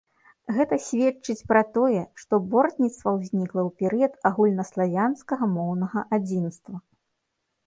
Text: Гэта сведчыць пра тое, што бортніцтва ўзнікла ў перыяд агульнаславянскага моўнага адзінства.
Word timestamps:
Гэта 0.53 0.77
сведчыць 0.85 1.47
пра 1.51 1.61
тое, 1.75 1.99
што 2.21 2.33
бортніцтва 2.53 3.09
ўзнікла 3.19 3.61
ў 3.67 3.83
перыяд 3.83 4.13
агульнаславянскага 4.31 5.45
моўнага 5.57 5.99
адзінства. 6.21 6.75